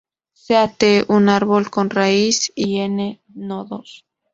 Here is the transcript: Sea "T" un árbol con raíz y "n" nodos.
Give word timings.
Sea 0.33 0.67
"T" 0.67 1.05
un 1.09 1.29
árbol 1.29 1.69
con 1.69 1.91
raíz 1.91 2.51
y 2.55 2.79
"n" 2.79 3.21
nodos. 3.35 4.07